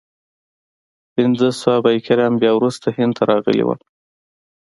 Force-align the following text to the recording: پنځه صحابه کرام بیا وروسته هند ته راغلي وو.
پنځه 1.15 1.47
صحابه 1.61 1.91
کرام 2.07 2.33
بیا 2.41 2.51
وروسته 2.55 2.87
هند 2.97 3.13
ته 3.17 3.23
راغلي 3.31 3.63
وو. 3.65 3.75